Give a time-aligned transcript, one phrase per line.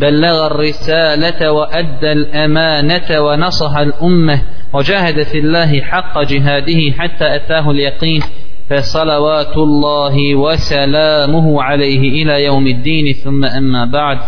[0.00, 4.42] بلغ الرسالة وأدى الأمانة ونصح الأمة
[4.72, 8.22] وجاهد في الله حق جهاده حتى أتاه اليقين
[8.70, 14.18] فصلوات الله وسلامه عليه إلى يوم الدين ثم أما بعد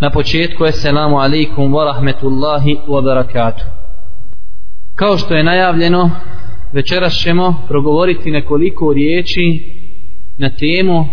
[0.00, 3.64] Na početku, assalamu alaikum wa rahmetullahi wa barakatuh.
[4.94, 6.10] Kao što je najavljeno,
[6.72, 9.60] večeras ćemo progovoriti nekoliko riječi
[10.38, 11.06] na temu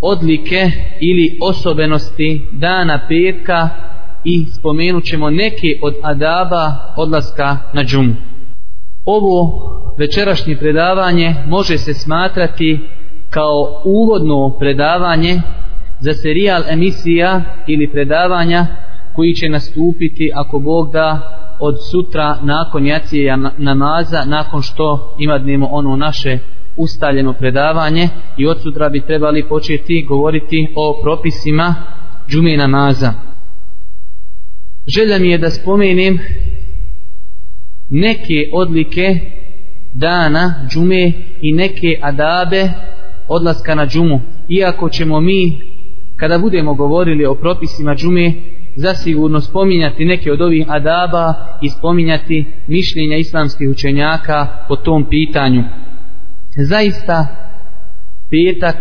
[0.00, 0.70] odlike
[1.00, 3.68] ili osobenosti dana petka
[4.24, 8.14] i spomenut ćemo neke od adaba odlaska na džumu.
[9.04, 9.52] Ovo
[9.98, 12.78] večerašnje predavanje može se smatrati
[13.30, 15.40] kao uvodno predavanje
[16.00, 18.66] za serijal emisija ili predavanja
[19.16, 21.20] koji će nastupiti ako Bog da
[21.60, 26.38] od sutra nakon jacije namaza nakon što imadnemo ono naše
[26.78, 31.74] ustaljeno predavanje i od sutra bi trebali početi govoriti o propisima
[32.28, 33.12] džume namaza.
[34.96, 36.18] Želja mi je da spomenem
[37.88, 39.20] neke odlike
[39.94, 41.12] dana džume
[41.42, 42.68] i neke adabe
[43.28, 44.20] odlaska na džumu.
[44.48, 45.60] Iako ćemo mi
[46.16, 48.32] kada budemo govorili o propisima džume
[48.76, 55.62] zasigurno spominjati neke od ovih adaba i spominjati mišljenja islamskih učenjaka po tom pitanju
[56.64, 57.26] zaista
[58.30, 58.76] petak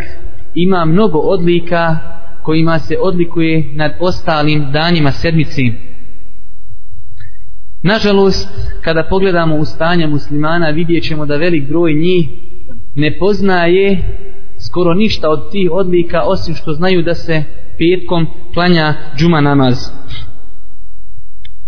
[0.55, 1.97] ima mnogo odlika
[2.43, 5.71] kojima se odlikuje nad ostalim danima sedmici
[7.83, 8.47] nažalost
[8.81, 12.29] kada pogledamo u stanje muslimana vidjet ćemo da velik broj njih
[12.95, 14.03] ne poznaje
[14.67, 17.43] skoro ništa od tih odlika osim što znaju da se
[17.77, 19.77] petkom klanja džuma namaz.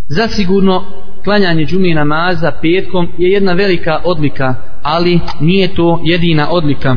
[0.07, 0.83] Zasigurno
[1.23, 6.95] klanjanje džumi namaza petkom je jedna velika odlika ali nije to jedina odlika.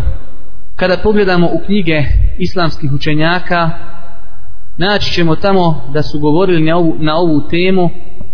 [0.77, 2.03] Kada pogledamo u knjige
[2.39, 3.71] islamskih učenjaka
[4.79, 7.91] naći ćemo tamo da su govorili na ovu, na ovu temu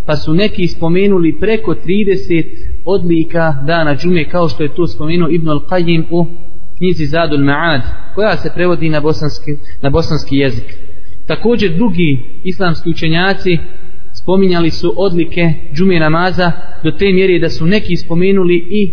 [0.07, 2.47] pa su neki spomenuli preko 30
[2.87, 6.27] odlika dana džume kao što je to spomenuo Ibn al-Qayyim u
[6.79, 7.81] knjizi Zadul Ma'ad
[8.15, 9.51] koja se prevodi na bosanski,
[9.83, 10.75] na bosanski jezik.
[11.27, 13.59] Također drugi islamski učenjaci
[14.29, 16.53] spominjali su odlike džume namaza
[16.85, 18.91] do te mjere da su neki spomenuli i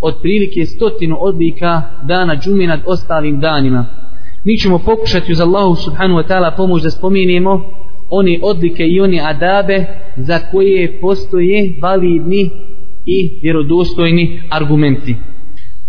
[0.00, 3.86] otprilike stotinu odlika dana džume nad ostalim danima.
[4.44, 7.64] Mi ćemo pokušati uz Allahu subhanu wa ta'ala pomoć da spomenemo
[8.10, 9.84] one odlike i one adabe
[10.16, 12.50] za koje postoje validni
[13.06, 15.16] i vjerodostojni argumenti.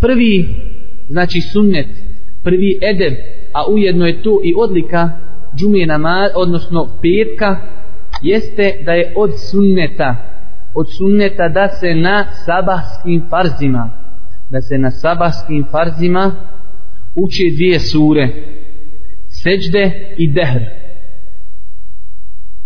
[0.01, 0.45] Prvi
[1.09, 1.87] znači sunnet
[2.43, 3.13] prvi edeb
[3.53, 5.09] a ujedno je to i odlika
[5.57, 7.73] džumije namaz odnosno petka
[8.23, 10.15] jeste da je od sunneta
[10.75, 14.03] od sunneta da se na sabahskim farzima
[14.49, 16.31] da se na sabahskim farzima
[17.15, 18.27] uče dvije sure
[19.43, 20.63] seđde i dehr.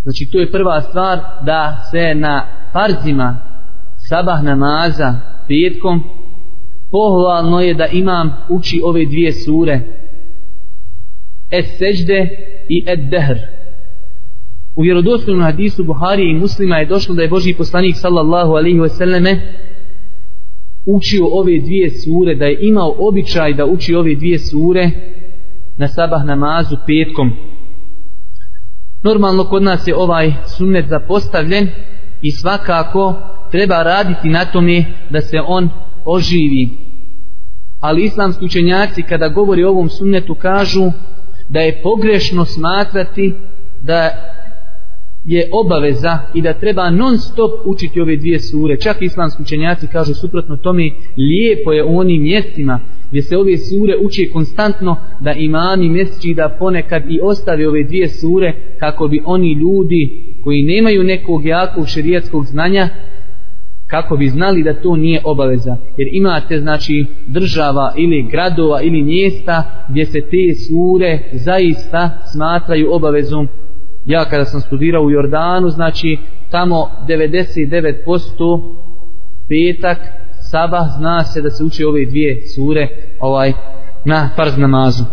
[0.03, 3.37] Znači to je prva stvar da se na farzima
[4.09, 5.15] sabah namaza
[5.47, 6.03] petkom
[6.91, 9.81] pohvalno je da imam uči ove dvije sure
[11.51, 12.29] es seđde
[12.69, 13.37] i ed dehr
[14.77, 19.37] u vjerodostojnom hadisu Buhari i muslima je došlo da je Boži poslanik sallallahu alaihi wasallame
[20.85, 24.91] učio ove dvije sure da je imao običaj da uči ove dvije sure
[25.77, 27.31] na sabah namazu petkom.
[29.03, 31.67] Normalno kod nas je ovaj sunnet zapostavljen
[32.21, 33.15] i svakako
[33.51, 35.69] treba raditi na tome da se on
[36.05, 36.69] oživi.
[37.79, 40.91] Ali islamski učenjaci kada govori o ovom sunnetu kažu
[41.49, 43.33] da je pogrešno smatrati
[43.81, 44.09] da
[45.27, 48.79] je obaveza i da treba non stop učiti ove dvije sure.
[48.79, 52.79] Čak islamski učenjaci kažu suprotno tome, lijepo je u onim mjestima
[53.09, 58.09] gdje se ove sure uče konstantno da imami mjeseci da ponekad i ostave ove dvije
[58.09, 60.09] sure kako bi oni ljudi
[60.43, 62.89] koji nemaju nekog jakog šerijatskog znanja
[63.87, 65.77] kako bi znali da to nije obaveza.
[65.97, 73.47] Jer imate znači država ili gradova ili mjesta gdje se te sure zaista smatraju obavezom
[74.07, 76.17] ja kada sam studirao u Jordanu, znači
[76.51, 78.61] tamo 99%
[79.49, 79.97] petak,
[80.51, 82.87] sabah, zna se da se uči ove dvije sure
[83.19, 83.53] ovaj
[84.05, 85.03] na farz namazu.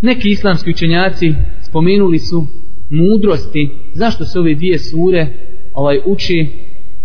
[0.00, 1.34] Neki islamski učenjaci
[1.68, 2.46] spomenuli su
[2.90, 5.26] mudrosti zašto se ove dvije sure
[5.74, 6.48] ovaj uči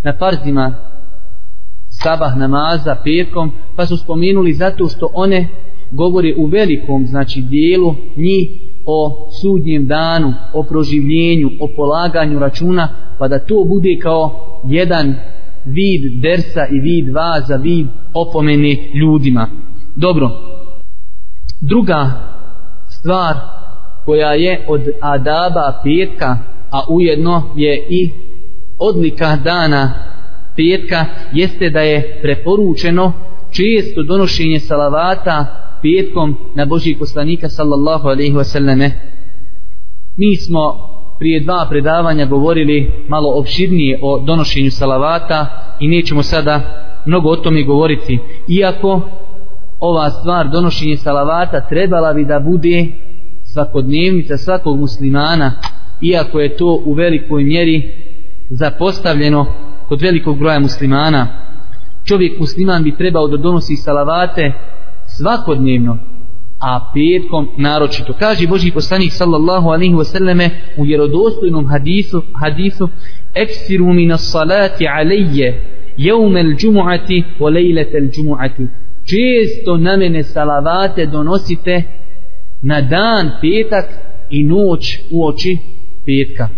[0.04, 0.76] na farzima
[2.04, 5.48] sabah namaza petkom, pa su spomenuli zato što one
[5.92, 8.50] govore u velikom, znači dijelu njih
[8.86, 12.90] o sudnjem danu, o proživljenju, o polaganju računa,
[13.20, 14.32] pa da to bude kao
[14.66, 15.16] jedan
[15.66, 19.50] vid dersa i vid vaza, vid opomene ljudima.
[19.96, 20.30] Dobro,
[21.62, 22.12] druga
[23.00, 23.36] stvar
[24.06, 26.38] koja je od adaba petka,
[26.72, 28.10] a ujedno je i
[28.80, 29.94] odlika dana
[30.56, 33.14] petka, jeste da je preporučeno
[33.52, 38.92] često donošenje salavata petkom na Božji poslanika sallallahu alaihi wasallame.
[40.18, 40.60] Mi smo
[41.20, 45.48] prije dva predavanja govorili malo opširnije o donošenju salavata
[45.80, 46.62] i nećemo sada
[47.06, 48.20] mnogo o tome govoriti.
[48.48, 49.02] Iako
[49.80, 52.88] ova stvar donošenje salavata trebala bi da bude
[53.54, 55.52] svakodnevnica svakog muslimana,
[56.02, 57.92] iako je to u velikoj mjeri
[58.50, 59.46] zapostavljeno
[59.88, 61.28] kod velikog broja muslimana.
[62.06, 64.54] Čovjek musliman bi trebao da donosi salavate
[65.18, 65.98] svakodnevno,
[66.60, 68.14] a petkom naročito.
[68.14, 72.90] Kaže Boži poslanik sallallahu alaihi wasallame u vjerodostojnom hadisu, hadisu
[73.36, 75.64] Eksiru mina salati alaije
[75.98, 78.68] jeumel al džumu'ati wa lejletel al džumu'ati.
[79.06, 81.84] Često na mene salavate donosite
[82.62, 83.86] na dan petak
[84.30, 85.58] i noć u oči
[86.06, 86.50] petka.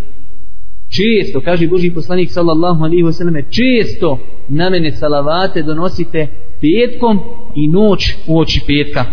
[0.97, 4.19] Često, kaže Boži poslanik sallallahu alaihi wasallame, često
[4.49, 6.27] na mene salavate donosite
[6.61, 7.19] petkom
[7.55, 9.05] i noć u oči petka.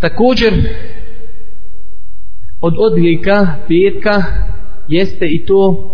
[0.00, 0.52] Također,
[2.60, 4.22] od odlika petka
[4.88, 5.90] jeste i to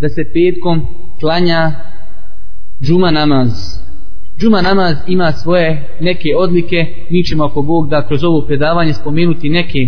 [0.00, 0.86] da se petkom
[1.20, 1.72] klanja
[2.82, 3.50] džuma namaz.
[4.40, 9.48] Džuma namaz ima svoje neke odlike, mi ćemo ako Bog da kroz ovo predavanje spomenuti
[9.48, 9.78] neke,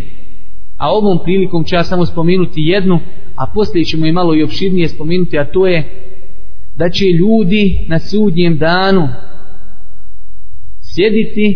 [0.85, 3.01] a ovom prilikom ću ja samo spomenuti jednu,
[3.37, 5.79] a poslije ćemo i malo i opširnije spomenuti, a to je
[6.77, 9.09] da će ljudi na sudnjem danu
[10.95, 11.47] sjediti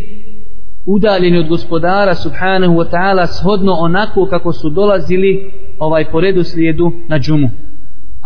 [0.86, 6.92] udaljeni od gospodara subhanahu wa ta'ala shodno onako kako su dolazili ovaj po redu slijedu
[7.08, 7.48] na džumu.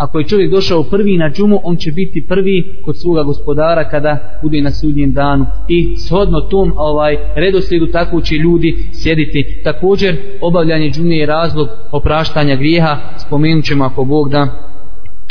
[0.02, 4.38] Ako je čovjek došao prvi na džumu, on će biti prvi kod svoga gospodara kada
[4.43, 5.46] bude na sudnjem danu.
[5.69, 9.60] I shodno tom ovaj redoslijedu tako će ljudi sjediti.
[9.64, 12.96] Također, obavljanje džume je razlog opraštanja grijeha.
[13.26, 14.49] Spomenut ćemo ako Bog da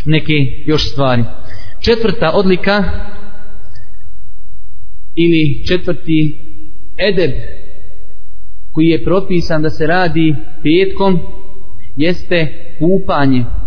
[0.05, 0.33] neke
[0.65, 1.23] još stvari.
[1.81, 2.83] Četvrta odlika
[5.15, 6.37] ili četvrti
[6.97, 7.31] edeb
[8.71, 11.19] koji je propisan da se radi petkom
[11.97, 12.47] jeste
[12.79, 13.60] kupanje.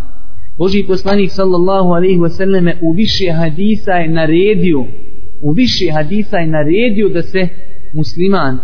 [0.58, 4.80] Boži poslanik sallallahu alaihi wasallam u više hadisa je naredio
[5.42, 7.48] u više hadisa je naredio da se
[7.94, 8.58] musliman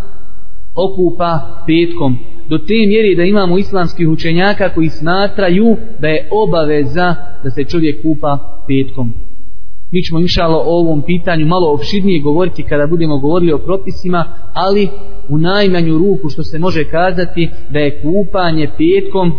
[0.75, 7.14] okupa petkom do te mjeri da imamo islamskih učenjaka koji smatraju da je obaveza
[7.44, 8.38] da se čovjek kupa
[8.69, 9.12] petkom.
[9.92, 14.88] Mi ćemo inšalo o ovom pitanju malo opširnije govoriti kada budemo govorili o propisima, ali
[15.28, 19.32] u najmanju ruku što se može kazati da je kupanje petkom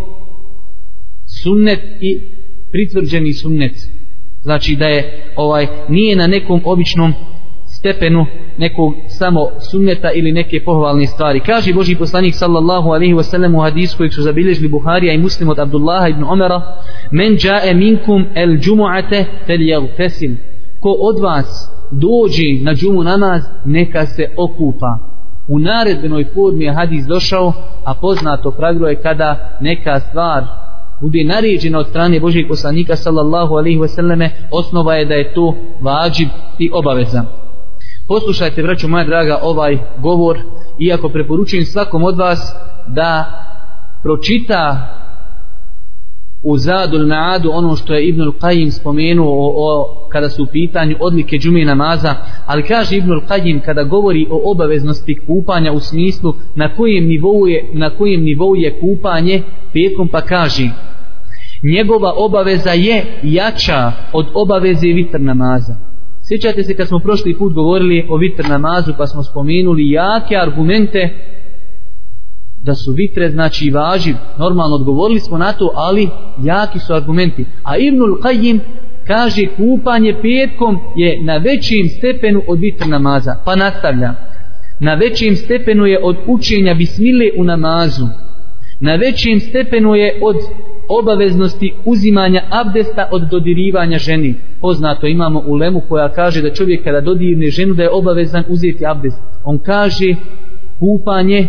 [1.43, 2.40] sunnet i
[2.71, 3.75] pritvrđeni sunnet.
[4.41, 7.13] Znači da je ovaj nije na nekom običnom
[7.77, 8.25] stepenu
[8.57, 11.39] nekog samo sunneta ili neke pohvalne stvari.
[11.39, 15.49] Kaže Boži poslanik sallallahu alaihi wa sallam u hadisu kojeg su zabilježili Buharija i muslim
[15.49, 16.61] od Abdullaha ibn Omera
[17.11, 19.87] Men jae minkum el džumu'ate fel jel
[20.79, 21.47] Ko od vas
[21.91, 24.97] dođe na džumu namaz neka se okupa.
[25.47, 27.53] U naredbenoj formi je hadis došao,
[27.85, 30.43] a poznato pravilo je kada neka stvar
[31.01, 36.29] bude naređena od strane Božih poslanika sallallahu alaihi wasallame, osnova je da je to vađib
[36.59, 37.23] i obaveza.
[38.07, 40.39] Poslušajte, braću moja draga, ovaj govor,
[40.79, 42.53] iako preporučujem svakom od vas
[42.87, 43.25] da
[44.03, 44.87] pročita
[46.43, 50.95] u Zadul Maadu ono što je Ibnul Qajim spomenuo o, o, kada su u pitanju
[50.99, 56.75] odlike džume namaza, ali kaže Ibnul Qajim kada govori o obaveznosti kupanja u smislu na
[56.75, 59.41] kojem nivou je, na kojem nivou je kupanje
[59.73, 60.69] petkom pa kaže
[61.63, 65.75] njegova obaveza je jača od obaveze vitr namaza.
[66.27, 71.09] Sjećate se kad smo prošli put govorili o vitr namazu pa smo spomenuli jake argumente
[72.63, 74.15] da su vitre znači važiv.
[74.39, 76.09] Normalno odgovorili smo na to, ali
[76.43, 77.45] jaki su argumenti.
[77.63, 78.59] A Ibnul Qayyim
[79.07, 83.35] kaže kupanje petkom je na većim stepenu od vitr namaza.
[83.45, 84.13] Pa nastavlja.
[84.79, 88.05] Na većim stepenu je od učenja bismile u namazu.
[88.79, 90.35] Na većim stepenu je od
[90.89, 94.35] obaveznosti uzimanja abdesta od dodirivanja ženi.
[94.61, 98.85] Poznato imamo u lemu koja kaže da čovjek kada dodirne ženu da je obavezan uzeti
[98.85, 99.21] abdest.
[99.43, 100.15] On kaže
[100.79, 101.47] kupanje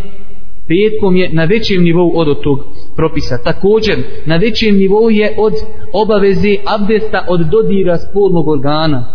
[0.67, 2.59] petkom je na većem nivou od tog
[2.95, 3.37] propisa.
[3.43, 5.53] Također, na većem nivou je od
[5.93, 9.05] obaveze abdesta od dodira spolnog organa.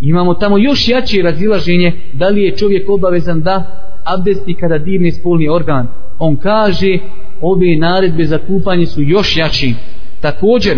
[0.00, 5.48] Imamo tamo još jače razilaženje da li je čovjek obavezan da abdesti kada dirne spolni
[5.48, 5.86] organ.
[6.18, 6.98] On kaže
[7.40, 9.74] ove naredbe za kupanje su još jači.
[10.20, 10.76] Također,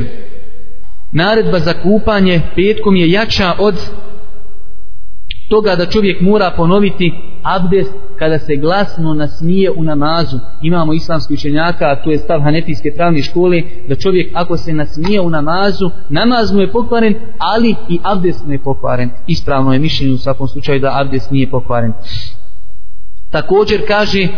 [1.12, 3.74] naredba za kupanje petkom je jača od
[5.48, 7.12] toga da čovjek mora ponoviti
[7.42, 10.38] abdest kada se glasno nasmije u namazu.
[10.62, 15.20] Imamo islamski učenjaka, a to je stav Hanefijske pravne škole, da čovjek ako se nasmije
[15.20, 19.10] u namazu, namaz mu je pokvaren, ali i abdest mu je pokvaren.
[19.26, 21.92] Ispravno je mišljenje u svakom slučaju da abdest nije pokvaren.
[23.30, 24.28] Također kaže,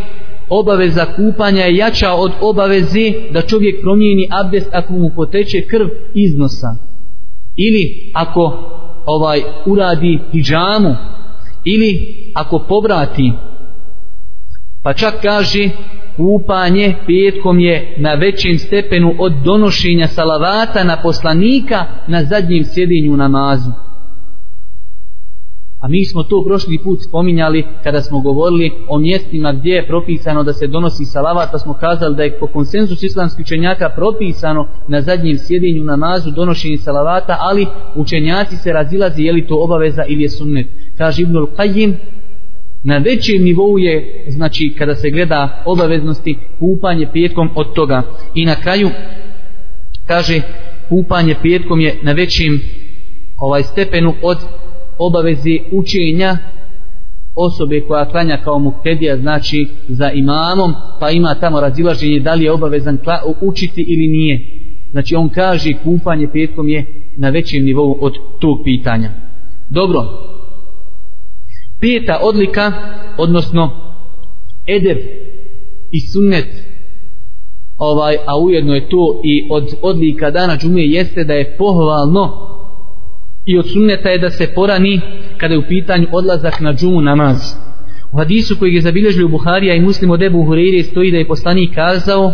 [0.49, 6.37] obaveza kupanja je jača od obaveze da čovjek promijeni abdest ako mu poteče krv iz
[6.37, 6.77] nosa.
[7.57, 8.75] Ili ako
[9.09, 10.97] ovaj uradi hijjamu
[11.65, 13.33] ili ako povrati
[14.83, 15.69] pa čak kaže
[16.17, 23.88] kupanje petkom je na većem stepenu od donošenja salavata na poslanika na zadnjem sjedinju namazu.
[25.81, 30.43] A mi smo to prošli put spominjali kada smo govorili o mjestima gdje je propisano
[30.43, 35.03] da se donosi salavat, pa smo kazali da je po konsenzus islamskih učenjaka propisano na
[35.03, 37.67] zadnjem sjedinju namazu donošenje salavata, ali
[37.97, 40.67] učenjaci se razilazi je li to obaveza ili je sunnet.
[40.97, 41.95] Kaže Ibnul Qajim,
[42.83, 48.03] na većem nivou je, znači kada se gleda obaveznosti, kupanje petkom od toga.
[48.35, 48.91] I na kraju,
[50.07, 50.41] kaže,
[50.89, 52.61] kupanje petkom je na većem
[53.39, 54.39] ovaj stepenu od
[54.99, 56.37] obavezi učenja
[57.35, 62.53] osobe koja klanja kao muktedija znači za imamom pa ima tamo razilaženje da li je
[62.53, 62.99] obavezan
[63.41, 64.41] učiti ili nije.
[64.91, 66.87] Znači on kaže kupanje petkom je
[67.17, 69.11] na većem nivou od tog pitanja.
[69.71, 70.01] Dobro.
[71.81, 72.73] Peta odlika
[73.19, 73.71] odnosno
[74.67, 74.99] edeb
[75.91, 76.49] i sunnet.
[77.79, 82.48] Ovaj, a ujedno je to i od odlika dana džume jeste da je pohvalno
[83.49, 85.01] i od sunneta je da se porani
[85.37, 87.37] kada je u pitanju odlazak na džumu namaz.
[88.13, 91.29] U hadisu koji je zabilježili u Buharija i muslim od Ebu Hureyre stoji da je
[91.29, 92.33] poslanik kazao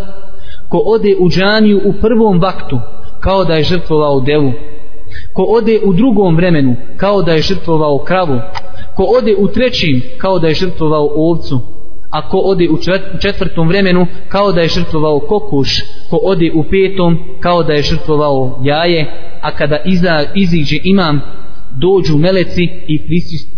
[0.69, 2.81] ko ode u džaniju u prvom vaktu
[3.21, 4.53] kao da je žrtvovao devu.
[5.33, 8.41] Ko ode u drugom vremenu kao da je žrtvovao kravu.
[8.97, 11.74] Ko ode u trećim kao da je žrtvovao ovcu.
[12.15, 12.77] A ko ode u
[13.21, 15.69] četvrtom vremenu kao da je žrtvovao kokuš.
[16.11, 21.21] Ko ode u petom kao da je žrtvovao jaje a kada iza, iziđe imam
[21.81, 22.99] dođu meleci i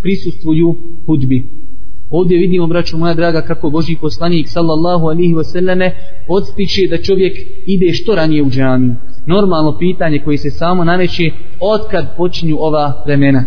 [0.02, 1.38] prisustvuju hudbi.
[2.10, 5.90] Ovdje vidimo, braćo moja draga, kako Boži poslanik sallallahu alihi wasallame
[6.28, 7.36] odstiče da čovjek
[7.66, 8.94] ide što ranije u džamiju.
[9.26, 13.44] Normalno pitanje koje se samo nameće otkad počinju ova vremena.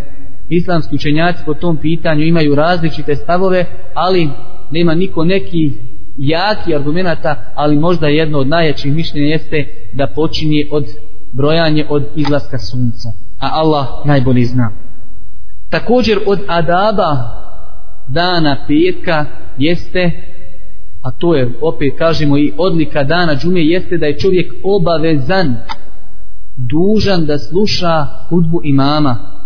[0.50, 4.30] Islamski učenjaci po tom pitanju imaju različite stavove, ali
[4.72, 5.74] nema niko neki
[6.18, 10.86] jaki argumenta, ali možda jedno od najjačih mišljenja jeste da počinje od
[11.34, 13.10] brojanje od izlaska sunca.
[13.40, 14.72] A Allah najbolji zna.
[15.70, 17.18] Također od adaba
[18.08, 19.26] dana petka
[19.58, 20.12] jeste,
[21.02, 25.56] a to je opet kažemo i odlika dana džume, jeste da je čovjek obavezan,
[26.58, 29.39] dužan da sluša hudbu imama.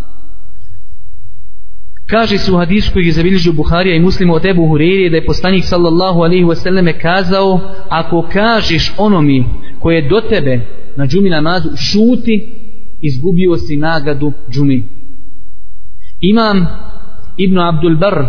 [2.10, 5.26] Kaže su u hadisu koji je zabilježio Buharija i muslimu od Ebu Hureyri da je
[5.26, 9.46] poslanik sallallahu alaihi wasallam kazao ako kažeš onomi
[9.80, 10.60] koje do tebe
[10.96, 12.48] na džumi namazu šuti
[13.02, 14.84] izgubio si nagradu džumi.
[16.20, 16.68] Imam
[17.38, 18.26] Ibn Abdul Bar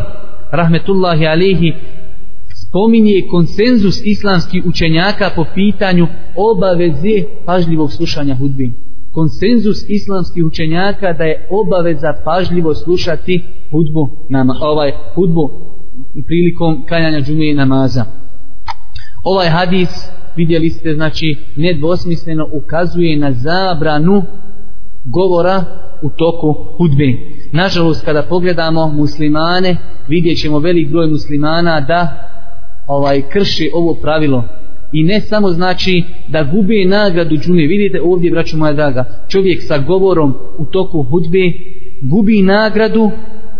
[0.52, 1.72] rahmetullahi alaihi
[2.68, 8.72] spominje konsenzus islamskih učenjaka po pitanju obaveze pažljivog slušanja hudbi
[9.14, 15.50] konsenzus islamskih učenjaka da je obaveza pažljivo slušati hudbu nama, ovaj hudbu
[16.26, 18.04] prilikom kanjanja džume namaza
[19.24, 19.88] ovaj hadis
[20.36, 24.22] vidjeli ste znači nedvosmisleno ukazuje na zabranu
[25.04, 25.64] govora
[26.02, 27.04] u toku hudbe.
[27.52, 29.76] Nažalost kada pogledamo muslimane
[30.08, 32.28] vidjet ćemo velik broj muslimana da
[32.86, 34.44] ovaj krši ovo pravilo
[34.94, 39.78] i ne samo znači da gube nagradu džume vidite ovdje braću moja draga čovjek sa
[39.78, 41.52] govorom u toku hudbe
[42.02, 43.10] gubi nagradu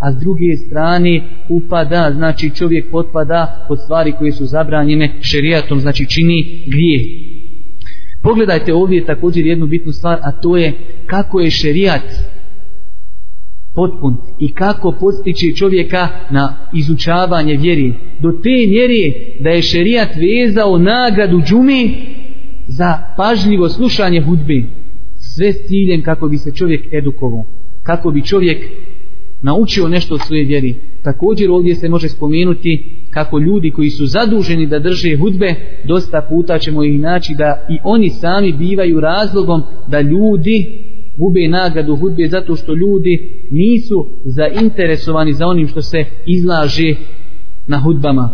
[0.01, 6.07] a s druge strane upada, znači čovjek potpada pod stvari koje su zabranjene šerijatom, znači
[6.07, 7.01] čini grije.
[8.23, 10.73] Pogledajte ovdje također jednu bitnu stvar, a to je
[11.07, 12.03] kako je šerijat
[13.75, 17.95] potpun i kako postići čovjeka na izučavanje vjeri.
[18.21, 21.95] Do te mjere da je šerijat vezao nagradu džumi
[22.67, 24.63] za pažljivo slušanje hudbe.
[25.17, 27.45] Sve s ciljem kako bi se čovjek edukovao.
[27.83, 28.59] Kako bi čovjek
[29.43, 30.75] naučio nešto od svoje vjeri.
[31.03, 35.55] Također ovdje se može spomenuti kako ljudi koji su zaduženi da drže hudbe,
[35.85, 40.84] dosta puta ćemo ih naći da i oni sami bivaju razlogom da ljudi
[41.17, 46.95] gube nagradu hudbe zato što ljudi nisu zainteresovani za onim što se izlaže
[47.67, 48.31] na hudbama.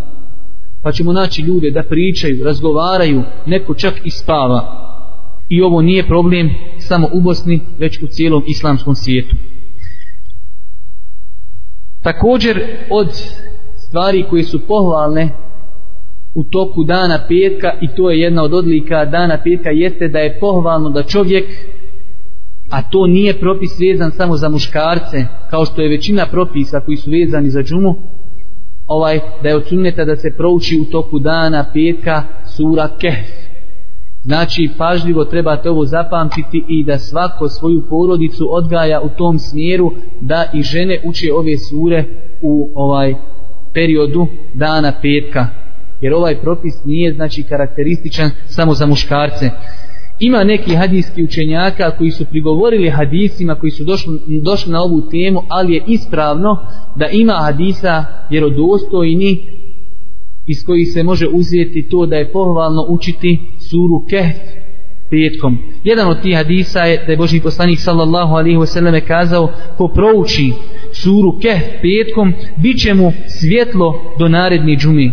[0.83, 4.77] Pa ćemo naći ljude da pričaju, razgovaraju, neko čak i spava.
[5.49, 9.37] I ovo nije problem samo u Bosni, već u cijelom islamskom svijetu.
[12.03, 13.09] Također od
[13.77, 15.31] stvari koje su pohvalne
[16.35, 20.39] u toku dana petka i to je jedna od odlika dana petka jeste da je
[20.41, 21.45] pohvalno da čovjek
[22.71, 27.11] a to nije propis vezan samo za muškarce kao što je većina propisa koji su
[27.11, 27.95] vezani za džumu
[28.87, 32.23] ovaj da je od sunneta da se prouči u toku dana petka
[32.57, 33.41] sura Kehf.
[34.23, 40.45] Znači pažljivo trebate ovo zapamtiti i da svako svoju porodicu odgaja u tom smjeru da
[40.55, 42.05] i žene uče ove sure
[42.43, 43.15] u ovaj
[43.75, 45.47] periodu dana petka.
[46.01, 49.51] Jer ovaj propis nije znači karakterističan samo za muškarce
[50.21, 54.13] ima neki hadijski učenjaka koji su prigovorili hadisima koji su došli,
[54.45, 56.57] došli na ovu temu ali je ispravno
[56.97, 59.39] da ima hadisa vjerodostojni
[60.47, 63.39] iz kojih se može uzeti to da je pohvalno učiti
[63.71, 64.37] suru Kehf
[65.11, 65.59] petkom.
[65.85, 70.53] Jedan od tih hadisa je da je Boži poslanik sallallahu alaihi wasallam kazao ko prouči
[70.93, 75.13] suru Kehf petkom bit će mu svjetlo do naredni džumi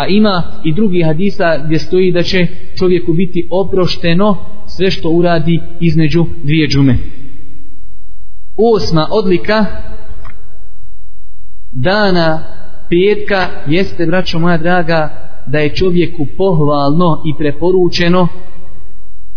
[0.00, 2.46] a ima i drugi hadisa gdje stoji da će
[2.78, 6.96] čovjeku biti oprošteno sve što uradi između dvije džume.
[8.74, 9.66] Osma odlika
[11.72, 12.42] dana
[12.90, 18.28] petka jeste, braćo moja draga, da je čovjeku pohvalno i preporučeno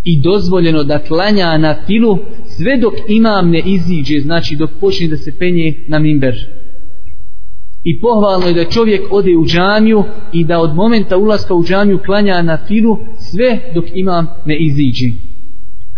[0.04, 5.18] i dozvoljeno da klanja na filu sve dok imam ne iziđe, znači dok počne da
[5.18, 6.36] se penje na mimber
[7.84, 12.00] i pohvalno je da čovjek ode u džamiju i da od momenta ulaska u džamiju
[12.06, 12.98] klanja na filu
[13.32, 15.34] sve dok imam ne iziđi.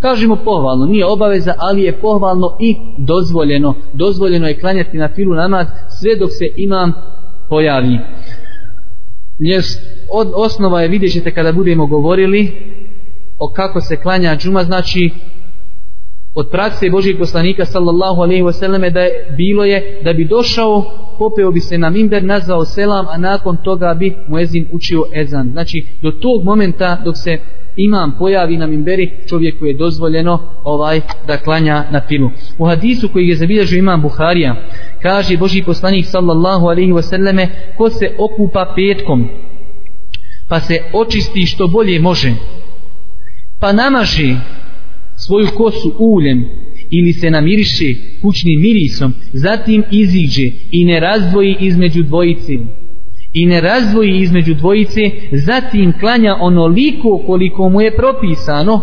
[0.02, 3.76] Kažemo pohvalno, nije obaveza, ali je pohvalno i dozvoljeno.
[3.94, 5.68] Dozvoljeno je klanjati na filu namaz
[6.00, 6.94] sve dok se imam
[7.50, 8.00] pojavi.
[9.40, 9.66] Njes,
[10.14, 12.52] od, osnova je, vidjet ćete kada budemo govorili
[13.40, 15.10] o kako se klanja džuma, znači
[16.36, 20.84] od prakse Božijeg poslanika sallallahu alaihi wasallam da je bilo je da bi došao
[21.20, 25.50] popeo bi se na minber nazvao selam a nakon toga bi muezin učio ezan.
[25.52, 27.38] Znači do tog momenta dok se
[27.76, 33.28] imam pojavi na minberi čovjeku je dozvoljeno ovaj da klanja na filu u hadisu koji
[33.28, 34.56] je zabilježio imam Buharija
[35.02, 39.30] kaže Božji poslanik sallallahu alaihi wasallame, ko se okupa petkom
[40.50, 42.34] pa se očisti što bolje može
[43.60, 44.36] pa namaži
[45.18, 46.46] svoju kosu uljem
[46.90, 47.86] ili se namiriše
[48.22, 52.54] kućnim mirisom, zatim iziđe i ne razdvoji između dvojice.
[53.34, 55.02] I ne razdvoji između dvojice,
[55.32, 58.82] zatim klanja onoliko koliko mu je propisano,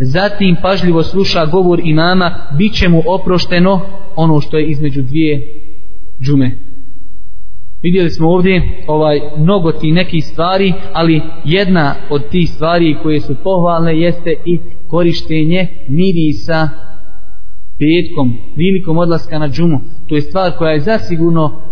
[0.00, 3.80] zatim pažljivo sluša govor imama, bit će mu oprošteno
[4.16, 5.42] ono što je između dvije
[6.22, 6.73] džume.
[7.84, 13.36] Vidjeli smo ovdje ovaj mnogo ti nekih stvari, ali jedna od tih stvari koje su
[13.44, 16.68] pohvalne jeste i korištenje mirisa
[17.78, 19.80] petkom, prilikom odlaska na džumu.
[20.08, 21.62] To je stvar koja je zasigurno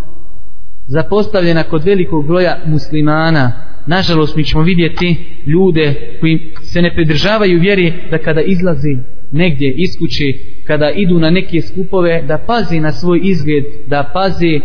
[0.86, 3.52] zapostavljena kod velikog broja muslimana.
[3.86, 8.96] Nažalost, mi ćemo vidjeti ljude koji se ne pridržavaju vjeri da kada izlazi
[9.32, 10.28] negdje iz kuće,
[10.66, 14.60] kada idu na neke skupove, da pazi na svoj izgled, da pazi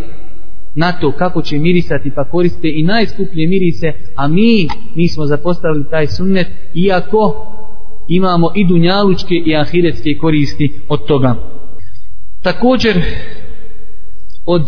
[0.77, 6.07] na to kako će mirisati pa koriste i najskuplje mirise, a mi nismo zapostavili taj
[6.07, 7.35] sunnet, iako
[8.07, 11.35] imamo i dunjalučke i ahiretske koristi od toga.
[12.43, 13.01] Također,
[14.45, 14.61] od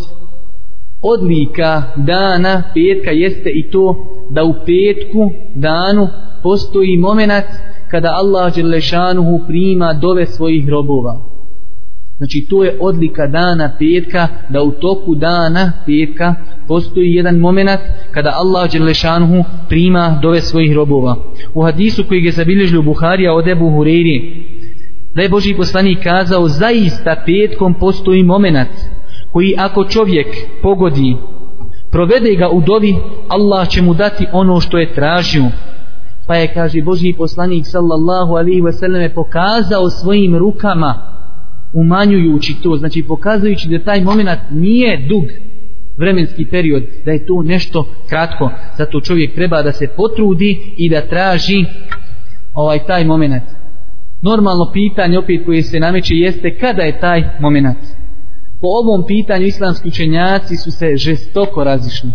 [1.01, 3.95] odlika dana petka jeste i to
[4.29, 6.07] da u petku danu
[6.43, 7.45] postoji momenat
[7.91, 11.38] kada Allah Đelešanuhu prima dove svojih robova.
[12.19, 16.36] Znači to je odlika dana petka da u toku dana petka
[16.67, 17.79] postoji jedan moment
[18.12, 21.15] kada Allah Đelešanhu prima dove svojih robova.
[21.53, 24.43] U hadisu koji je zabilježio Buharija od Ebu Hureyri
[25.15, 28.69] da je Boži poslanik kazao zaista petkom postoji moment
[29.32, 30.27] koji ako čovjek
[30.62, 31.15] pogodi
[31.91, 32.95] provede ga u dovi
[33.27, 35.45] Allah će mu dati ono što je tražio
[36.27, 41.18] pa je kaže Boži poslanik sallallahu alaihi ve selleme pokazao svojim rukama
[41.73, 45.23] umanjujući to, znači pokazujući da taj moment nije dug
[45.97, 51.08] vremenski period, da je to nešto kratko, zato čovjek treba da se potrudi i da
[51.08, 51.65] traži
[52.53, 53.43] ovaj taj moment.
[54.21, 57.77] Normalno pitanje opet koje se nameće jeste kada je taj moment.
[58.62, 62.10] Po ovom pitanju islamski učenjaci su se žestoko razišli.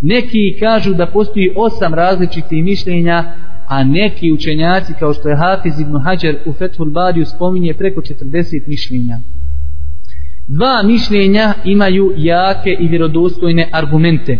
[0.00, 3.32] Neki kažu da postoji osam različitih mišljenja
[3.68, 8.68] a neki učenjaci kao što je Hafiz ibn Hajar u Fethul Bariju spominje preko 40
[8.68, 9.18] mišljenja.
[10.46, 14.38] Dva mišljenja imaju jake i vjerodostojne argumente.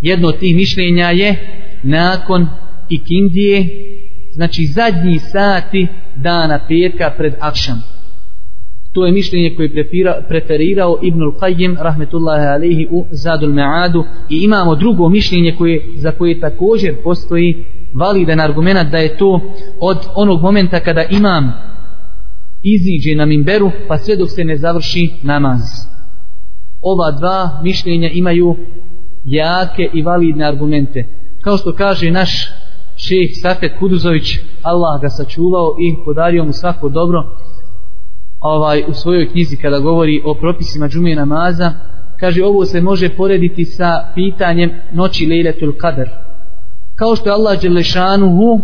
[0.00, 1.36] Jedno od tih mišljenja je
[1.82, 2.48] nakon
[2.88, 3.66] ikindije,
[4.34, 7.82] znači zadnji sati dana petka pred akšam.
[8.92, 14.74] To je mišljenje koje je preferirao Ibnul Qayyim rahmetullahi alihi u Zadul Ma'adu i imamo
[14.74, 19.40] drugo mišljenje koje, za koje također postoji validan argument da je to
[19.80, 21.52] od onog momenta kada imam
[22.62, 25.60] iziđe na minberu pa sve dok se ne završi namaz.
[26.82, 28.56] Ova dva mišljenja imaju
[29.24, 31.06] jake i validne argumente.
[31.40, 32.50] Kao što kaže naš
[32.96, 37.22] šejh Safet Kuduzović, Allah ga sačuvao i podario mu svako dobro,
[38.40, 41.72] ovaj u svojoj knjizi kada govori o propisima džume namaza
[42.20, 46.08] kaže ovo se može porediti sa pitanjem noći lejletul kadr
[47.02, 48.60] kao što je Allah Đelešanuhu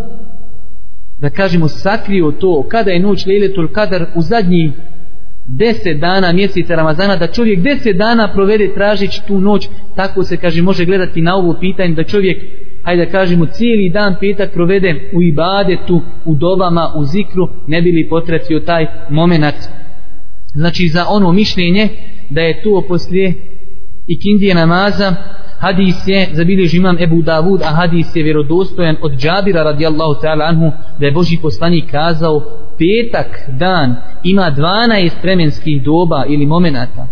[1.19, 4.73] da kažemo sakrio to kada je noć lejletul kadr u zadnji
[5.47, 10.63] deset dana mjeseca Ramazana da čovjek deset dana provede tražić tu noć tako se kaže
[10.63, 12.39] može gledati na ovo pitanje da čovjek
[12.85, 17.93] hajde da kažemo cijeli dan petak provede u ibadetu, u dobama, u zikru, ne bi
[17.93, 19.57] li potretio taj moment.
[20.55, 21.89] Znači za ono mišljenje
[22.31, 23.35] da je to poslije
[24.07, 25.15] ikindije namaza,
[25.59, 30.71] hadis je zabilježi imam Ebu Davud, a hadis je vjerodostojan od Džabira radijallahu ta'ala anhu,
[30.99, 32.41] da je Boži poslanik kazao
[32.79, 37.07] petak dan ima 12 vremenskih doba ili momenata.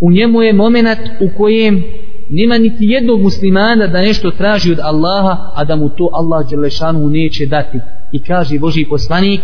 [0.00, 1.84] U njemu je momenat u kojem
[2.30, 7.08] nema niti jednog muslimana da nešto traži od Allaha, a da mu to Allah Đelešanu
[7.08, 7.78] neće dati.
[8.12, 9.40] I kaže Boži poslanik,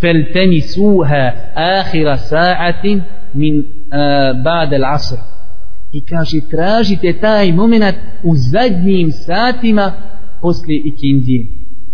[0.00, 3.02] fel teni suha ahira sa'atin
[3.34, 5.31] min eh, uh, ba'da asr
[5.92, 9.92] I kaže, tražite taj moment u zadnjim satima
[10.42, 11.46] poslije ikindije.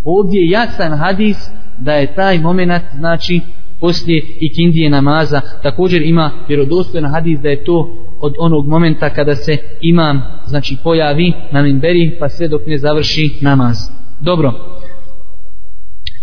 [0.04, 1.37] Ovdje je jasan hadis
[1.78, 3.40] da je taj moment, znači,
[3.80, 5.40] poslije ikindije namaza.
[5.62, 11.32] Također ima vjerodostojan hadis da je to od onog momenta kada se imam znači pojavi
[11.52, 13.76] na minberi pa sve dok ne završi namaz.
[14.20, 14.52] Dobro.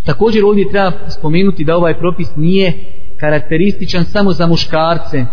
[0.06, 2.74] Također ovdje treba spomenuti da ovaj propis nije
[3.20, 5.26] karakterističan samo za muškarce,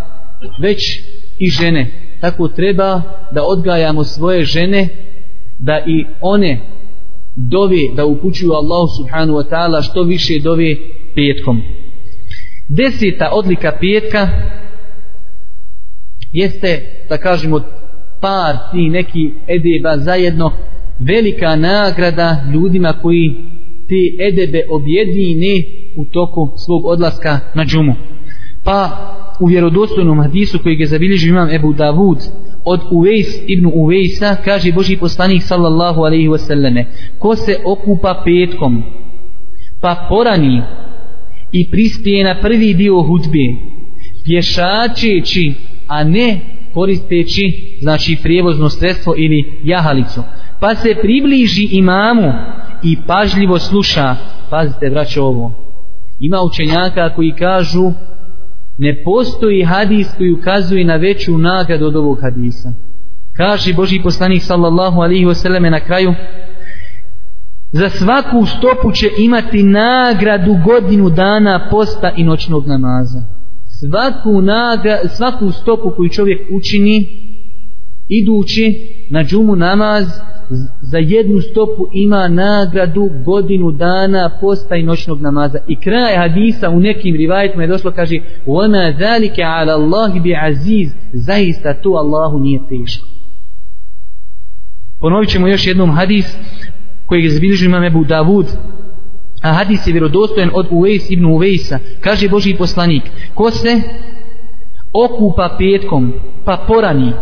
[0.62, 1.00] već
[1.38, 1.90] i žene.
[2.22, 4.88] Tako treba da odgajamo svoje žene
[5.58, 6.61] da i one
[7.37, 10.76] dove da upućuju Allahu subhanahu wa ta'ala što više dove
[11.14, 11.62] petkom.
[12.68, 14.28] Deseta odlika petka
[16.32, 17.61] jeste, da kažemo,
[18.20, 20.52] par ti neki edeba zajedno,
[20.98, 23.35] velika nagrada ljudima koji
[23.88, 25.62] te edebe objedine
[25.96, 27.94] u toku svog odlaska na džumu.
[28.64, 28.90] Pa
[29.42, 32.18] u vjerodostojnom hadisu koji ga zabilježi imam Ebu Davud
[32.64, 36.85] od Uvejs ibn Uvejsa kaže Boži poslanik sallallahu alaihi wasallame
[37.18, 38.83] ko se okupa petkom
[39.81, 40.62] pa porani
[41.52, 43.46] i prispije na prvi dio hudbe
[44.24, 45.55] pješačeći
[45.87, 46.40] a ne
[46.74, 50.22] koristeći znači prijevozno sredstvo ili jahalicu
[50.62, 52.33] pa se približi imamu
[52.83, 54.16] i pažljivo sluša.
[54.50, 55.52] Pazite braćo ovo.
[56.20, 57.92] Ima učenjaka koji kažu
[58.83, 62.73] ne postoji hadis koji ukazuje na veću nagradu od ovog hadisa.
[63.37, 66.14] Kaže Boži poslanik sallallahu alihi wasallam na kraju
[67.73, 73.23] za svaku stopu će imati nagradu godinu dana posta i noćnog namaza.
[73.81, 77.07] Svaku, nagra, svaku stopu koju čovjek učini
[78.09, 78.64] idući
[79.11, 80.05] na džumu namaz
[80.81, 85.59] za jednu stopu ima nagradu godinu dana posta i noćnog namaza.
[85.69, 90.93] I kraj hadisa u nekim rivajetima je došlo kaže وَمَا ذَلِكَ ala اللَّهِ bi aziz.
[91.12, 93.07] Zaista to Allahu nije teško.
[95.01, 96.37] Ponovit ćemo još jednom hadis
[97.07, 98.47] kojeg je zbilježio imam Ebu Davud.
[99.43, 103.03] A hadis je vjerodostojen od Uvejs ibn Uvejsa kaže Boži poslanik
[103.35, 103.81] ko se
[104.93, 106.12] okupa petkom
[106.45, 107.12] pa porani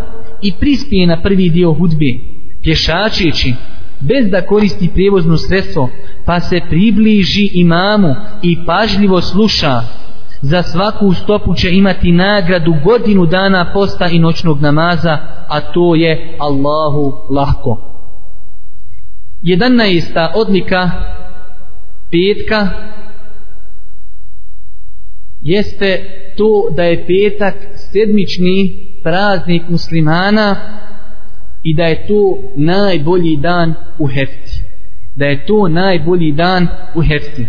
[0.42, 2.29] i prispije na prvi dio hudbe
[2.62, 3.54] pješačeći
[4.00, 5.88] bez da koristi prijevozno sredstvo
[6.26, 9.80] pa se približi imamu i pažljivo sluša
[10.42, 15.18] za svaku stopu će imati nagradu godinu dana posta i noćnog namaza
[15.48, 17.90] a to je Allahu lahko
[19.42, 20.28] 11.
[20.34, 20.90] odlika
[22.10, 22.68] petka
[25.40, 26.04] jeste
[26.36, 27.54] to da je petak
[27.92, 30.56] sedmični praznik muslimana
[31.62, 34.62] i da je to najbolji dan u hefti.
[35.16, 37.46] Da je to najbolji dan u hefti.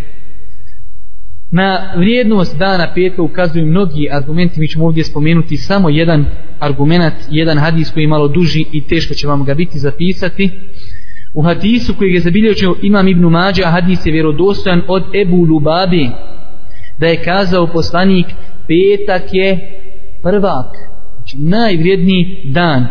[1.52, 6.26] Na vrijednost dana petka ukazuju mnogi argumenti, mi ćemo ovdje spomenuti samo jedan
[6.60, 10.50] argument, jedan hadis koji je malo duži i teško će vam ga biti zapisati.
[11.34, 16.10] U hadisu koji je zabilježio imam Ibn Mađa, hadis je vjerodostojan od Ebu Lubabi,
[17.00, 18.26] da je kazao poslanik,
[18.68, 19.60] petak je
[20.24, 20.72] prvak,
[21.16, 22.88] znači najvrijedniji dan.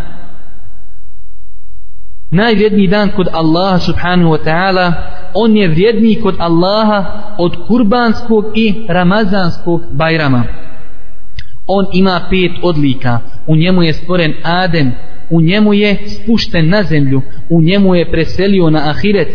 [2.30, 4.92] Najvrijedniji dan kod Allaha subhanahu wa ta'ala,
[5.34, 10.44] on je vrijedniji kod Allaha od kurbanskog i ramazanskog bajrama.
[11.66, 14.92] On ima pet odlika, u njemu je stvoren Adem,
[15.30, 19.32] u njemu je spušten na zemlju, u njemu je preselio na ahiret,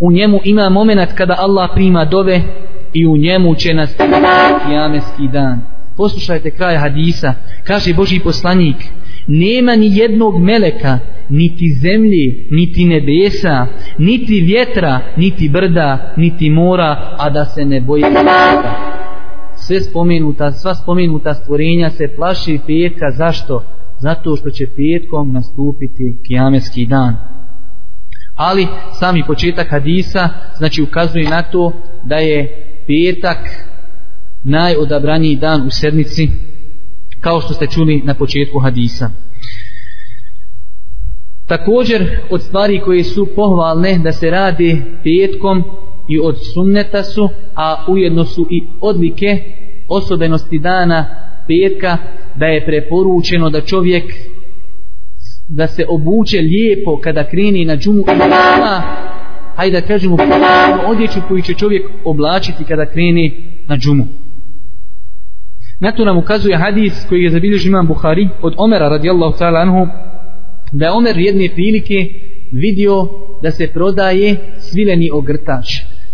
[0.00, 2.42] u njemu ima moment kada Allah prima dove
[2.92, 3.94] i u njemu će nas
[4.66, 5.60] kijameski dan.
[5.96, 8.76] Poslušajte kraj hadisa, kaže Boži poslanik,
[9.26, 10.98] nema ni jednog meleka,
[11.28, 13.66] niti zemlje, niti nebesa,
[13.98, 18.02] niti vjetra, niti brda, niti mora, a da se ne boji
[19.56, 23.64] sve spomenuta, sva spomenuta stvorenja se plaši petka, zašto?
[23.98, 27.16] zato što će petkom nastupiti kijametski dan.
[28.34, 28.66] Ali
[28.98, 31.72] sami početak hadisa znači ukazuje na to
[32.04, 33.38] da je petak
[34.44, 36.28] najodabraniji dan u sedmici
[37.20, 39.10] kao što ste čuli na početku hadisa.
[41.46, 45.64] Također od stvari koje su pohvalne da se radi petkom
[46.08, 49.38] i od sunneta su, a ujedno su i odlike
[49.88, 51.06] osobenosti dana
[51.46, 51.96] petka
[52.34, 54.04] da je preporučeno da čovjek
[55.48, 58.82] da se obuče lijepo kada kreni na džumu i ima
[59.56, 60.16] hajde da kažemo
[60.86, 64.04] odjeću koju će čovjek oblačiti kada kreni na džumu.
[65.80, 69.86] Na to nam ukazuje hadis koji je zabilježio imam Buhari od Omera radijallahu ta'ala anhu
[70.72, 72.08] da je Omer jedne prilike
[72.52, 73.08] vidio
[73.42, 75.66] da se prodaje svileni ogrtač.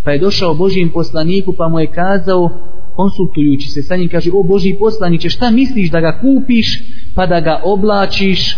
[0.04, 2.50] Pa je došao Božijem poslaniku pa mu je kazao
[2.96, 6.82] konsultujući se sa njim kaže o Božji poslaniće šta misliš da ga kupiš
[7.14, 8.56] pa da ga oblačiš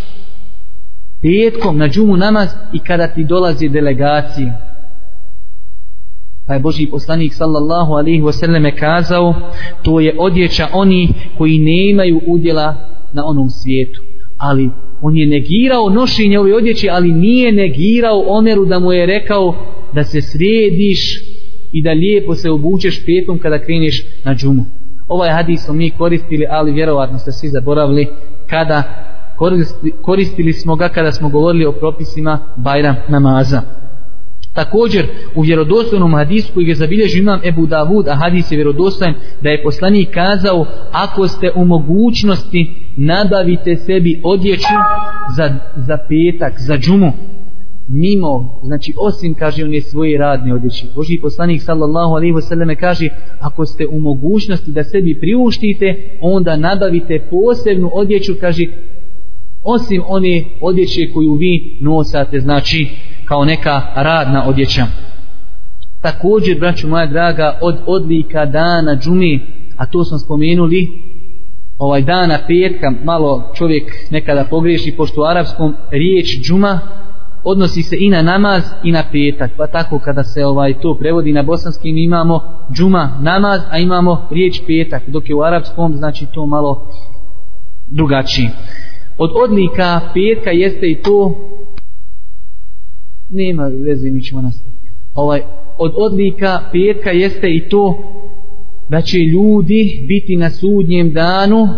[1.22, 4.52] petkom na džumu namaz i kada ti dolazi delegacije?
[6.46, 9.34] Pa je Božji poslanik sallallahu alaihi wasallam kazao
[9.82, 12.74] to je odjeća oni koji nemaju udjela
[13.12, 14.02] na onom svijetu
[14.38, 14.70] ali
[15.06, 19.54] on je negirao nošenje ove odjeće ali nije negirao Omeru da mu je rekao
[19.94, 21.00] da se središ
[21.72, 24.64] i da lijepo se obučeš petkom kada kreneš na džumu.
[25.08, 28.06] Ovaj hadis smo mi koristili, ali vjerovatno ste svi zaboravili
[28.50, 28.82] kada
[29.38, 33.62] koristili, koristili smo ga kada smo govorili o propisima Bajram namaza.
[34.54, 39.50] Također u vjerodostojnom hadisu koji je zabilježio imam Ebu Davud, a hadis je vjerodostojan, da
[39.50, 44.74] je poslanik kazao ako ste u mogućnosti nabavite sebi odjeću
[45.36, 47.12] za, za petak, za džumu,
[47.88, 50.86] mimo, znači osim kaže one svoje radne odjeće.
[50.94, 53.08] Boži poslanik sallallahu alaihi wasallam kaže
[53.40, 58.64] ako ste u mogućnosti da sebi priuštite, onda nabavite posebnu odjeću, kaže
[59.64, 62.88] osim one odjeće koju vi nosate, znači
[63.24, 64.86] kao neka radna odjeća.
[66.02, 69.40] Također, braću moja draga, od odlika dana džumi,
[69.76, 70.88] a to smo spomenuli,
[71.78, 76.80] ovaj dana petka, malo čovjek nekada pogriješi, pošto u arapskom riječ džuma,
[77.44, 81.32] odnosi se i na namaz i na petak pa tako kada se ovaj to prevodi
[81.32, 82.40] na bosanski mi imamo
[82.72, 86.88] džuma namaz a imamo riječ petak dok je u arapskom znači to malo
[87.90, 88.48] drugačiji
[89.18, 91.34] od odlika petka jeste i to
[93.34, 94.88] nema veze mi ćemo nastaviti.
[95.14, 95.40] ovaj
[95.78, 97.98] od odlika petka jeste i to
[98.88, 101.68] da će ljudi biti na sudnjem danu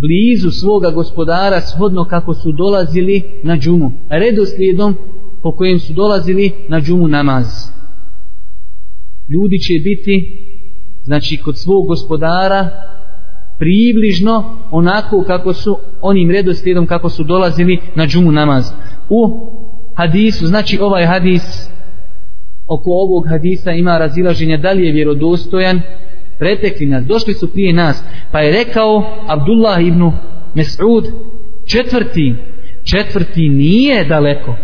[0.00, 4.94] blizu svoga gospodara shodno kako su dolazili na džumu redoslijedom
[5.42, 7.46] po kojem su dolazili na džumu namaz
[9.28, 10.38] ljudi će biti
[11.04, 12.70] znači kod svog gospodara
[13.62, 18.64] približno onako kako su onim redoslijedom kako su dolazili na džumu namaz
[19.08, 19.48] u
[19.96, 21.42] hadisu znači ovaj hadis
[22.66, 25.80] oko ovog hadisa ima razilaženja da li je vjerodostojan
[26.38, 30.10] pretekli nas, došli su prije nas, pa je rekao Abdullah ibn
[30.54, 31.04] Mes'ud,
[31.66, 32.34] četvrti,
[32.84, 34.54] četvrti nije daleko.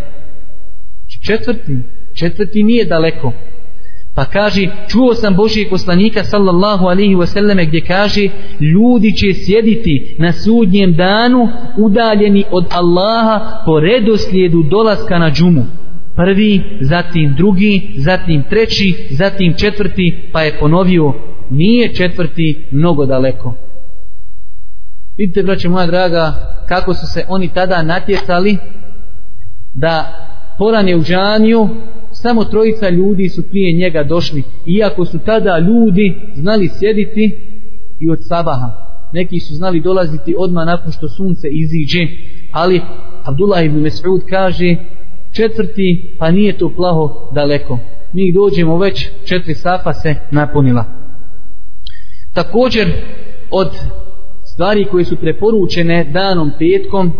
[1.27, 1.77] Četvrti,
[2.13, 3.33] četvrti nije daleko.
[4.15, 10.33] Pa kaže, čuo sam Božijeg poslanika sallallahu alihi wasallame gdje kaže, ljudi će sjediti na
[10.33, 15.65] sudnjem danu udaljeni od Allaha po redoslijedu dolaska na džumu.
[16.15, 21.13] Prvi, zatim drugi, zatim treći, zatim četvrti, pa je ponovio
[21.49, 23.55] nije četvrti mnogo daleko.
[25.17, 26.33] Vidite, braće moja draga,
[26.67, 28.57] kako su se oni tada natjecali
[29.73, 30.13] da
[30.57, 31.69] porane u džaniju,
[32.21, 34.43] samo trojica ljudi su prije njega došli.
[34.65, 37.35] Iako su tada ljudi znali sjediti
[37.99, 38.69] i od sabaha.
[39.13, 42.07] Neki su znali dolaziti odmah nakon što sunce iziđe,
[42.51, 42.81] ali
[43.23, 44.75] Abdullah ibn Mes'ud kaže
[45.31, 47.79] četvrti pa nije to plaho daleko
[48.13, 50.85] mi dođemo već četiri safa se napunila
[52.33, 52.87] također
[53.51, 53.71] od
[54.53, 57.11] stvari koje su preporučene danom petkom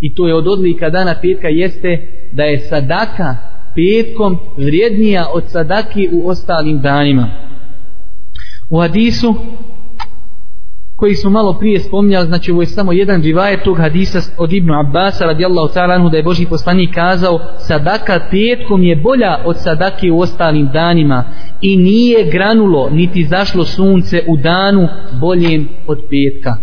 [0.00, 3.36] i to je od odlika dana petka jeste da je sadaka
[3.76, 7.28] petkom vrijednija od sadaki u ostalim danima
[8.70, 9.34] u hadisu
[10.96, 14.74] koji smo malo prije spominjali, znači ovo je samo jedan rivajet tog hadisa od Ibnu
[14.80, 20.10] Abbasa radijallahu ta'ala anhu da je Boži poslanik kazao sadaka petkom je bolja od sadake
[20.10, 21.24] u ostalim danima
[21.60, 24.88] i nije granulo niti zašlo sunce u danu
[25.20, 26.56] boljem od petka.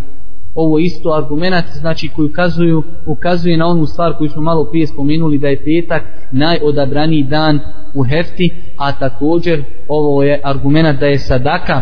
[0.56, 5.38] Ovo isto argument znači koji ukazuju, ukazuje na onu stvar koju smo malo prije spomenuli
[5.38, 7.60] da je petak najodabraniji dan
[7.96, 11.82] u hefti, a također ovo je argument da je sadaka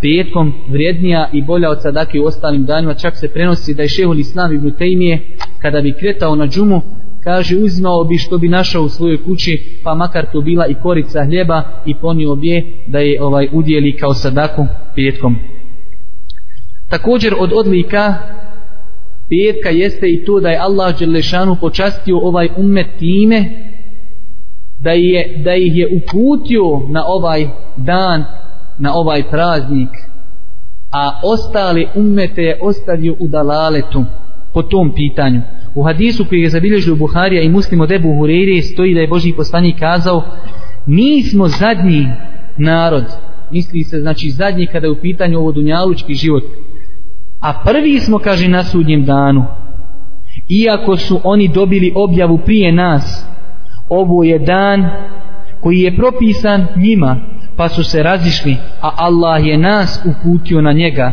[0.00, 2.94] petkom vrijednija i bolja od sadake u ostalim danima.
[2.94, 6.80] Čak se prenosi da je šehol Islam ibn Tejmije kada bi kretao na džumu
[7.24, 11.24] kaže uzimao bi što bi našao u svojoj kući pa makar to bila i korica
[11.24, 15.36] hljeba i ponio bi je da je ovaj udjeli kao sadaku petkom.
[16.92, 18.14] Također od odlika
[19.28, 23.44] petka jeste i to da je Allah Đelešanu počastio ovaj ummet time
[24.78, 28.24] da, je, da ih je uputio na ovaj dan
[28.78, 29.88] na ovaj praznik
[30.90, 34.04] a ostale ummete je ostavio u dalaletu
[34.54, 35.40] po tom pitanju.
[35.74, 39.32] U hadisu koji je zabilježio Buharija i muslim od Ebu Hureyre stoji da je Boži
[39.36, 40.22] poslanik kazao
[40.86, 42.08] mi smo zadnji
[42.58, 43.04] narod
[43.50, 46.42] misli se znači zadnji kada je u pitanju ovo dunjalučki život
[47.42, 49.44] a prvi smo kaže na sudnjem danu
[50.48, 53.26] iako su oni dobili objavu prije nas
[53.88, 54.90] ovo je dan
[55.60, 61.12] koji je propisan njima pa su se razišli, a Allah je nas uputio na njega.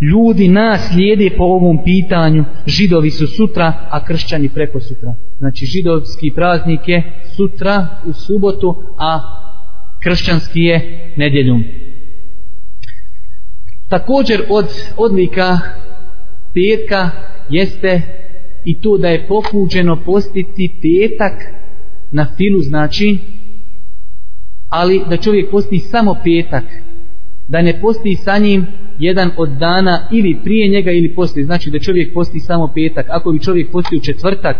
[0.00, 5.14] Ljudi nas slijede po ovom pitanju, židovi su sutra, a kršćani preko sutra.
[5.38, 7.02] Znači židovski praznik je
[7.36, 9.20] sutra u subotu, a
[10.02, 11.64] kršćanski je nedjeljom.
[13.88, 15.58] Također od odlika
[16.54, 17.10] petka
[17.50, 18.02] jeste
[18.64, 21.32] i to da je pokuđeno postiti petak
[22.12, 23.18] na filu, znači
[24.68, 26.64] ali da čovjek posti samo petak
[27.48, 28.66] da ne posti sa njim
[28.98, 31.44] jedan od dana ili prije njega ili poslije.
[31.44, 33.06] Znači da čovjek posti samo petak.
[33.08, 34.56] Ako bi čovjek postio četvrtak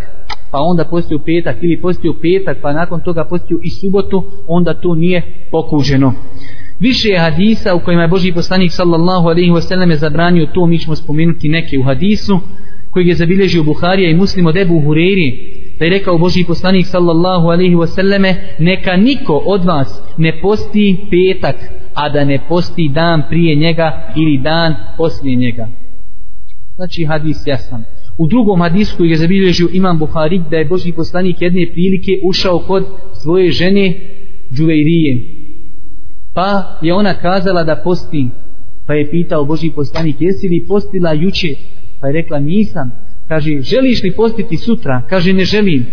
[0.50, 4.94] pa onda postio petak ili postio petak pa nakon toga postio i subotu onda to
[4.94, 6.14] nije pokuženo
[6.80, 10.78] više je hadisa u kojima je Boži poslanik sallallahu alaihi wa sallam zabranio to mi
[10.78, 12.40] ćemo spomenuti neke u hadisu
[12.90, 17.48] koji je zabilježio Buharija i muslim od Ebu Hureyri da je rekao Boži poslanik sallallahu
[17.48, 21.56] alaihi wasallame neka niko od vas ne posti petak
[21.94, 25.68] a da ne posti dan prije njega ili dan poslije njega.
[26.74, 27.84] Znači hadis jasan.
[28.18, 32.58] U drugom hadisu koji je zabilježio imam Buharik da je Boži poslanik jedne prilike ušao
[32.58, 32.84] kod
[33.22, 33.94] svoje žene
[34.54, 35.37] Džuvejrije
[36.34, 38.28] pa je ona kazala da posti
[38.86, 41.54] pa je pitao Boži poslanik jesi li postila juče
[42.00, 42.90] pa je rekla nisam.
[43.28, 45.02] Kaže želiš li postiti sutra?
[45.08, 45.86] Kaže ne želim.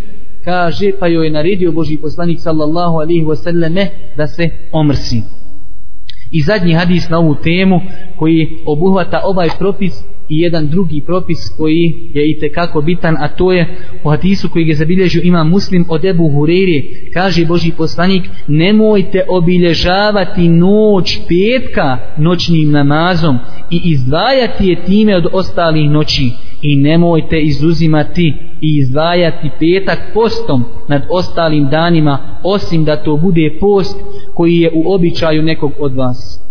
[0.43, 5.21] Kaže pa joj je naredio Boži poslanik sallallahu alaihi wasallame da se omrsi.
[6.32, 7.82] I zadnji hadis na ovu temu
[8.19, 9.93] koji obuhvata ovaj propis
[10.30, 14.68] i jedan drugi propis koji je i tekako bitan a to je u hadisu koji
[14.68, 16.84] je zabilježio ima muslim od Ebu Hureyri
[17.14, 23.40] kaže Boži poslanik nemojte obilježavati noć petka noćnim namazom
[23.72, 26.32] i izdvajati je time od ostalih noći.
[26.62, 33.98] I nemojte izuzimati i izdvajati petak postom nad ostalim danima osim da to bude post
[34.34, 36.42] koji je u običaju nekog od vas.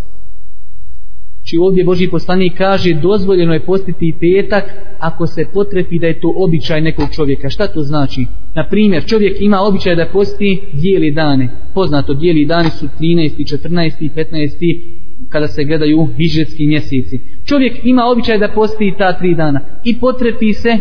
[1.47, 4.65] Či ovdje Boži poslanik kaže dozvoljeno je postiti petak
[4.99, 7.51] ako se potrepi da je to običaj nekog čovjeka.
[7.51, 8.27] Šta to znači?
[8.55, 11.49] Na primjer, čovjek ima običaj da posti dijeli dane.
[11.75, 13.69] Poznato, dijeli dani su 13.
[13.69, 14.11] 14.
[14.17, 14.81] 15
[15.29, 17.21] kada se gledaju hiđetski mjeseci.
[17.47, 20.79] Čovjek ima običaj da posti ta tri dana i potrepi se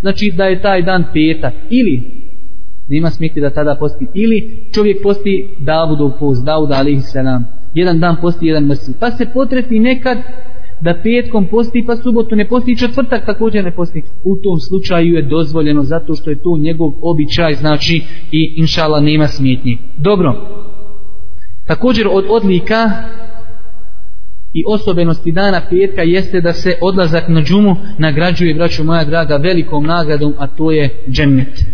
[0.00, 2.02] znači da je taj dan petak ili
[2.88, 8.16] nema smijeti da tada posti ili čovjek posti Davudov post, Davuda alaihi salam jedan dan
[8.20, 10.18] posti, jedan mrsi pa se potrefi nekad
[10.80, 14.02] da petkom posti pa subotu ne posti četvrtak također ne posti.
[14.24, 18.02] U tom slučaju je dozvoljeno zato što je to njegov običaj znači
[18.32, 20.34] i inšala nema smjetnji dobro.
[21.66, 22.90] Također od odlika
[24.54, 29.84] i osobenosti dana petka jeste da se odlazak na džumu nagrađuje, braću moja draga, velikom
[29.84, 31.64] nagradom, a to je džennet.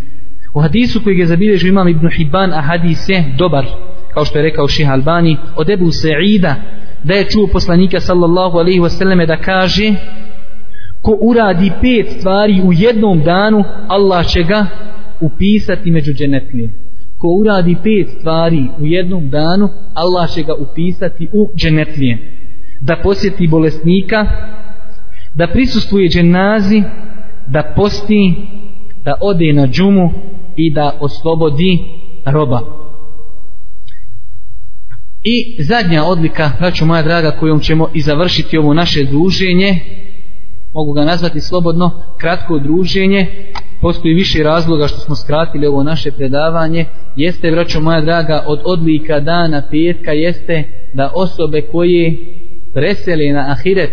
[0.54, 3.66] U hadisu koji je zabilježio imam Ibn Hibban, a hadis je dobar,
[4.16, 6.54] kao što je rekao Ših Albani, od Ebu Sa'ida,
[7.04, 9.94] da je čuo poslanika sallallahu alaihi wasallam da kaže
[11.02, 14.66] ko uradi pet stvari u jednom danu Allah će ga
[15.20, 16.72] upisati među dženetlije
[17.18, 22.18] ko uradi pet stvari u jednom danu Allah će ga upisati u dženetlije
[22.80, 24.26] da posjeti bolesnika
[25.34, 26.82] da prisustvuje dženazi
[27.46, 28.34] da posti
[29.04, 30.10] da ode na džumu
[30.56, 31.78] i da oslobodi
[32.26, 32.85] roba
[35.28, 39.80] i zadnja odlika braću moja draga kojom ćemo i završiti ovo naše druženje
[40.76, 43.26] mogu ga nazvati slobodno kratko druženje.
[43.80, 46.84] Postoji više razloga što smo skratili ovo naše predavanje.
[47.16, 50.64] Jeste braćo moja draga od odlika dana petka jeste
[50.94, 52.16] da osobe koje
[52.74, 53.92] presele na ahiret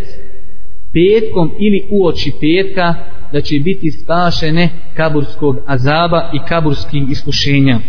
[0.93, 2.95] petkom ili uoči petka
[3.31, 7.79] da će biti spašene kaburskog azaba i kaburskih iskušenja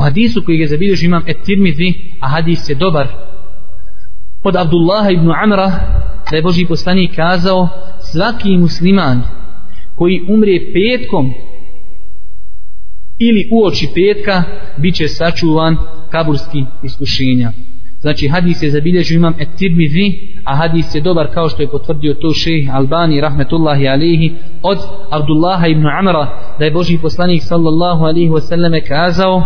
[0.00, 3.08] u hadisu koji je zabilježio imam et tirmidhi a hadis je dobar
[4.42, 5.70] od Abdullaha ibn Amra
[6.30, 7.68] da je Boži poslanik kazao
[8.12, 9.22] svaki musliman
[9.96, 11.32] koji umre petkom
[13.18, 14.42] ili uoči petka
[14.76, 15.76] bit će sačuvan
[16.10, 17.52] kaburski iskušenja
[18.00, 20.06] znači hadis je zabilježio imam et tirmidhi
[20.44, 24.32] a hadis je dobar kao što je potvrdio to šejh Albani rahmetullahi alihi
[24.62, 24.78] od
[25.10, 29.42] Abdullaha ibn Amra da je Boži poslanik sallallahu alihi wasallame kazao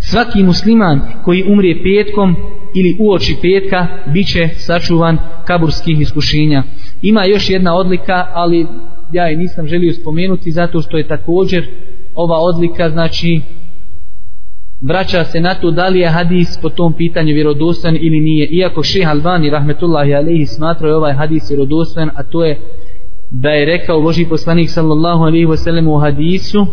[0.00, 2.36] svaki musliman koji umre petkom
[2.74, 6.62] ili uoči petka biće sačuvan kaburskih iskušenja.
[7.02, 8.66] Ima još jedna odlika ali
[9.12, 11.66] ja je nisam želio spomenuti zato što je također
[12.14, 13.40] ova odlika znači
[14.80, 18.46] vraća se na to da li je hadis po tom pitanju vjerodostan ili nije.
[18.46, 22.58] Iako šeha Albani rahmetullahi alaihi smatrao je ovaj hadis vjerodostan a to je
[23.30, 26.66] da je rekao Boži poslanik sallallahu alaihi wasallam u hadisu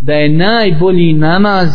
[0.00, 1.68] da je najbolji namaz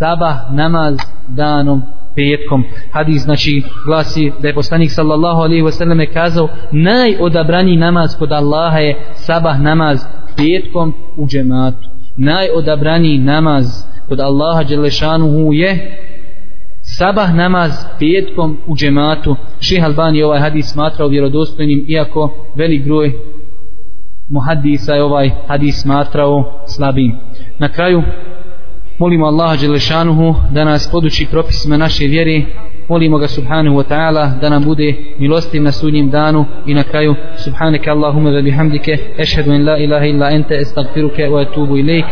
[0.00, 0.96] sabah namaz
[1.28, 1.82] danom
[2.16, 2.64] petkom.
[2.92, 8.96] Hadis znači glasi da je poslanik sallallahu alaihi wasallam kazao najodabraniji namaz kod Allaha je
[9.14, 10.04] sabah namaz
[10.36, 11.88] petkom u džematu.
[12.16, 13.66] Najodabraniji namaz
[14.08, 15.70] kod Allaha Đelešanuhu je
[16.98, 19.36] sabah namaz petkom u džematu.
[19.60, 23.12] Šeha Albani ovaj hadis smatrao vjerodostojnim iako velik broj
[24.30, 27.16] muhaddisa je ovaj hadis smatrao slabim.
[27.58, 28.02] Na kraju
[29.00, 32.42] molimo Allaha Đelešanuhu da nas poduči propisima naše vjere.
[32.88, 37.14] Molimo ga subhanahu wa ta'ala da nam bude milostiv na sudnjem danu i na kraju.
[37.44, 42.04] Subhanaka Allahumma wa bihamdike ešhedu en la ilaha illa ente estagfiruke wa etubu ilaik